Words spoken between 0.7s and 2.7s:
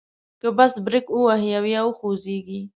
بریک ووهي او یا وخوځیږي.